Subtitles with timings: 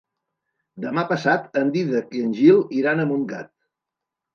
[0.85, 3.55] Demà passat en Dídac i en Gil iran a Montgat.